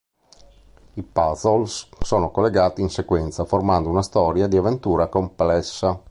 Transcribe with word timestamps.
I 0.95 1.03
puzzle 1.03 1.67
sono 1.67 2.31
collegati 2.31 2.81
in 2.81 2.89
sequenza, 2.89 3.45
formando 3.45 3.87
una 3.87 4.01
storia 4.01 4.47
di 4.47 4.57
avventura 4.57 5.05
complessa. 5.07 5.99